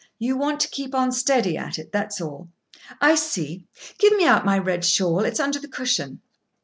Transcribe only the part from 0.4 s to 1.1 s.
to keep